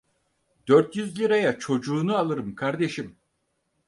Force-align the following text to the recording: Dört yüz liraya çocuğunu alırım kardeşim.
Dört 0.67 0.95
yüz 0.95 1.19
liraya 1.19 1.59
çocuğunu 1.59 2.17
alırım 2.17 2.55
kardeşim. 2.55 3.17